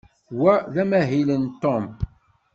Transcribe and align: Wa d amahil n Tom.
Wa 0.39 0.53
d 0.73 0.75
amahil 0.83 1.29
n 1.41 1.45
Tom. 1.61 1.85